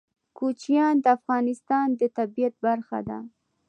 [0.37, 3.19] کوچیان د افغانستان د طبیعت برخه ده.